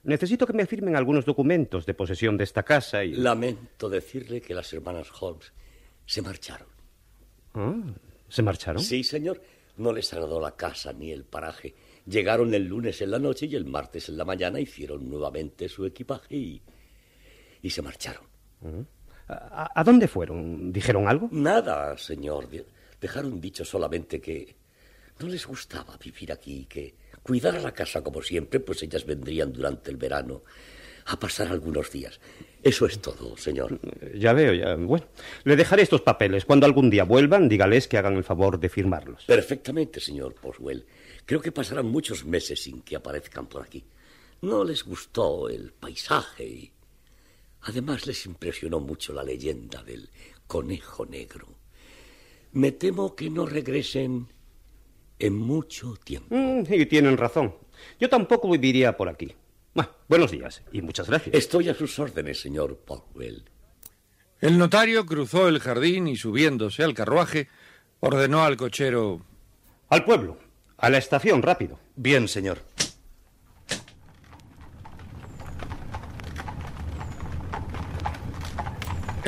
Necesito 0.03 0.45
que 0.45 0.55
me 0.55 0.67
firmen 0.67 0.97
algunos 0.97 1.25
documentos 1.25 1.87
de 1.87 1.95
posesión 1.95 2.37
de 2.37 2.43
esta 2.43 2.64
casa 2.64 3.05
y... 3.05 3.12
Lamento 3.12 3.88
decirle 3.88 4.41
que 4.41 4.55
las 4.55 4.73
hermanas 4.73 5.12
Holmes 5.21 5.53
se 6.05 6.21
marcharon. 6.21 6.67
Ah, 7.55 7.81
¿Se 8.29 8.43
marcharon? 8.43 8.83
Sí, 8.83 9.05
señor. 9.05 9.41
No 9.77 9.93
les 9.93 10.12
agradó 10.12 10.41
la 10.41 10.57
casa 10.57 10.93
ni 10.93 11.12
el 11.12 11.23
paraje. 11.23 11.77
Llegaron 12.07 12.53
el 12.55 12.64
lunes 12.64 13.01
en 13.03 13.12
la 13.12 13.21
noche 13.21 13.47
y 13.47 13.55
el 13.55 13.67
martes 13.67 14.09
en 14.09 14.17
la 14.17 14.25
mañana 14.25 14.59
hicieron 14.59 15.09
nuevamente 15.09 15.69
su 15.69 15.87
equipaje 15.87 16.35
y, 16.35 16.62
y 17.62 17.71
se 17.71 17.83
marcharon. 17.83 18.25
¿A, 19.29 19.71
a 19.81 19.85
dónde 19.85 20.09
fueron? 20.09 20.73
¿Dijeron 20.73 21.07
algo? 21.09 21.29
Nada, 21.33 21.97
señor. 21.99 22.49
De- 22.49 22.66
Dejaron 23.01 23.40
dicho 23.40 23.64
solamente 23.64 24.21
que 24.21 24.57
no 25.21 25.29
les 25.29 25.47
gustaba 25.47 25.97
vivir 26.03 26.33
aquí, 26.33 26.66
que 26.66 26.94
cuidar 27.23 27.61
la 27.62 27.73
casa 27.73 28.03
como 28.03 28.23
siempre, 28.23 28.59
pues 28.59 28.83
ellas 28.83 29.05
vendrían 29.07 29.53
durante 29.53 29.90
el 29.92 29.97
verano 29.97 30.42
a 31.07 31.18
pasar 31.18 31.49
algunos 31.49 31.90
días. 31.92 32.18
Eso 32.62 32.87
es 32.87 33.01
todo, 33.01 33.37
señor. 33.37 33.79
Ya 34.14 34.33
veo, 34.33 34.53
ya. 34.53 34.75
Bueno, 34.75 35.07
le 35.44 35.55
dejaré 35.57 35.83
estos 35.83 36.01
papeles. 36.03 36.44
Cuando 36.44 36.66
algún 36.66 36.90
día 36.90 37.05
vuelvan, 37.05 37.49
dígales 37.49 37.87
que 37.87 37.99
hagan 37.99 38.16
el 38.16 38.25
favor 38.25 38.59
de 38.59 38.68
firmarlos. 38.68 39.25
Perfectamente, 39.27 40.01
señor 40.01 40.35
Boswell. 40.42 40.85
Creo 41.25 41.40
que 41.40 41.53
pasarán 41.53 41.87
muchos 41.87 42.25
meses 42.25 42.61
sin 42.62 42.83
que 42.83 42.97
aparezcan 42.97 43.47
por 43.47 43.62
aquí. 43.62 43.85
No 44.42 44.64
les 44.64 44.83
gustó 44.85 45.49
el 45.49 45.73
paisaje 45.73 46.44
y... 46.44 46.73
Además 47.62 48.07
les 48.07 48.27
impresionó 48.27 48.81
mucho 48.81 49.12
la 49.12 49.23
leyenda 49.23 49.83
del 49.83 50.11
conejo 50.47 51.07
negro. 51.07 51.49
Me 52.53 52.73
temo 52.73 53.14
que 53.14 53.31
no 53.31 53.47
regresen 53.47 54.29
en 55.18 55.37
mucho 55.37 55.97
tiempo. 56.03 56.35
Mm, 56.35 56.64
y 56.73 56.87
tienen 56.87 57.16
razón. 57.16 57.55
Yo 58.01 58.09
tampoco 58.09 58.51
viviría 58.51 58.97
por 58.97 59.09
aquí. 59.09 59.35
Bueno, 59.75 59.90
buenos 60.09 60.31
días 60.31 60.62
y 60.73 60.83
muchas 60.83 61.09
gracias. 61.09 61.35
Estoy 61.35 61.68
a 61.68 61.75
sus 61.75 61.99
órdenes, 61.99 62.40
señor 62.40 62.83
Boswell. 62.87 63.44
El 64.40 64.57
notario 64.57 65.05
cruzó 65.05 65.49
el 65.49 65.59
jardín 65.59 66.07
y 66.07 66.16
subiéndose 66.16 66.85
al 66.85 66.94
carruaje, 66.94 67.49
ordenó 68.01 68.44
al 68.44 68.57
cochero... 68.57 69.25
Al 69.88 70.05
pueblo. 70.05 70.38
A 70.77 70.90
la 70.90 70.99
estación, 70.99 71.42
rápido. 71.42 71.81
Bien, 71.97 72.29
señor. 72.29 72.59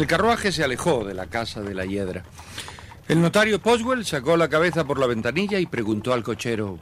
El 0.00 0.06
carruaje 0.06 0.50
se 0.50 0.64
alejó 0.64 1.04
de 1.04 1.12
la 1.12 1.26
casa 1.26 1.60
de 1.60 1.74
la 1.74 1.84
hiedra. 1.84 2.24
El 3.06 3.20
notario 3.20 3.60
Poswell 3.60 4.06
sacó 4.06 4.34
la 4.34 4.48
cabeza 4.48 4.84
por 4.86 4.98
la 4.98 5.06
ventanilla 5.06 5.58
y 5.58 5.66
preguntó 5.66 6.14
al 6.14 6.22
cochero... 6.22 6.78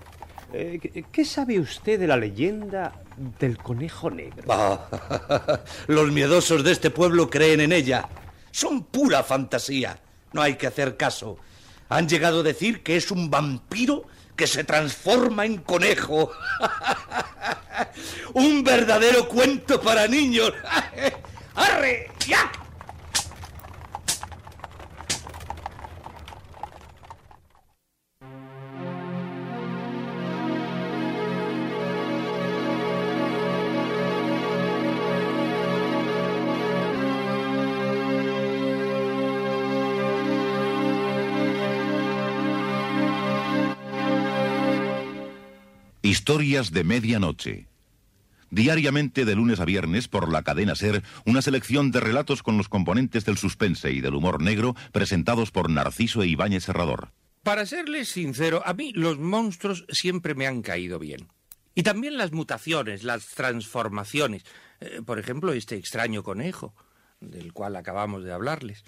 Eh, 0.52 0.78
¿qué- 0.80 1.04
¿Qué 1.10 1.24
sabe 1.24 1.58
usted 1.58 1.98
de 1.98 2.06
la 2.06 2.16
leyenda 2.16 2.92
del 3.40 3.58
conejo 3.58 4.08
negro? 4.08 4.44
Ah, 4.48 5.58
los 5.88 6.12
miedosos 6.12 6.62
de 6.62 6.70
este 6.70 6.90
pueblo 6.90 7.28
creen 7.28 7.60
en 7.60 7.72
ella. 7.72 8.08
Son 8.52 8.84
pura 8.84 9.24
fantasía. 9.24 9.98
No 10.32 10.40
hay 10.40 10.54
que 10.54 10.68
hacer 10.68 10.96
caso. 10.96 11.38
Han 11.88 12.08
llegado 12.08 12.40
a 12.40 12.44
decir 12.44 12.84
que 12.84 12.96
es 12.96 13.10
un 13.10 13.30
vampiro 13.30 14.04
que 14.36 14.46
se 14.46 14.62
transforma 14.62 15.44
en 15.44 15.56
conejo. 15.58 16.30
un 18.34 18.62
verdadero 18.62 19.26
cuento 19.26 19.80
para 19.80 20.06
niños. 20.06 20.52
¡Arre! 21.56 22.12
¡Ya! 22.24 22.48
Historias 46.28 46.72
de 46.72 46.84
medianoche. 46.84 47.68
Diariamente 48.50 49.24
de 49.24 49.34
lunes 49.34 49.60
a 49.60 49.64
viernes 49.64 50.08
por 50.08 50.30
la 50.30 50.42
cadena 50.42 50.74
Ser, 50.74 51.02
una 51.24 51.40
selección 51.40 51.90
de 51.90 52.00
relatos 52.00 52.42
con 52.42 52.58
los 52.58 52.68
componentes 52.68 53.24
del 53.24 53.38
suspense 53.38 53.92
y 53.92 54.02
del 54.02 54.14
humor 54.14 54.42
negro 54.42 54.76
presentados 54.92 55.50
por 55.50 55.70
Narciso 55.70 56.22
e 56.22 56.26
Ibáñez 56.26 56.64
Serrador. 56.64 57.12
Para 57.42 57.64
serles 57.64 58.10
sincero, 58.10 58.60
a 58.66 58.74
mí 58.74 58.92
los 58.94 59.18
monstruos 59.18 59.86
siempre 59.88 60.34
me 60.34 60.46
han 60.46 60.60
caído 60.60 60.98
bien. 60.98 61.28
Y 61.74 61.82
también 61.82 62.18
las 62.18 62.30
mutaciones, 62.32 63.04
las 63.04 63.28
transformaciones. 63.28 64.44
Eh, 64.80 65.00
por 65.02 65.18
ejemplo, 65.18 65.54
este 65.54 65.76
extraño 65.76 66.22
conejo, 66.22 66.74
del 67.20 67.54
cual 67.54 67.74
acabamos 67.74 68.22
de 68.22 68.34
hablarles. 68.34 68.84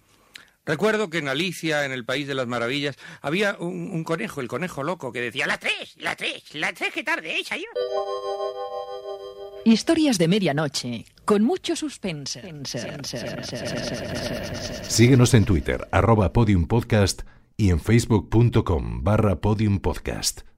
Recuerdo 0.66 1.11
que 1.11 1.18
en 1.18 1.29
Alicia, 1.29 1.85
en 1.85 1.92
el 1.92 2.05
País 2.05 2.29
de 2.29 2.35
las 2.35 2.46
Maravillas, 2.46 2.96
había 3.23 3.57
un, 3.59 3.90
un 3.92 4.05
conejo, 4.05 4.40
el 4.40 4.49
conejo 4.49 4.83
loco, 4.83 5.12
que 5.12 5.20
decía, 5.20 5.46
la 5.46 5.59
tres, 5.59 5.94
la 5.96 6.16
tres, 6.16 6.55
la 6.55 6.73
tres, 6.73 6.92
qué 6.92 7.03
tarde 7.03 7.40
es, 7.40 7.51
ayer. 7.51 7.66
Historias 9.64 10.18
de 10.18 10.29
medianoche, 10.29 11.05
con 11.25 11.42
mucho 11.42 11.77
suspense. 11.77 12.42
Síguenos 14.83 15.35
en 15.35 15.44
Twitter, 15.44 15.88
arroba 15.92 16.33
podiumpodcast 16.33 17.23
y 17.57 17.70
en 17.70 17.81
facebook.com 17.81 19.05
barra 19.05 19.37
podiumpodcast. 19.37 20.50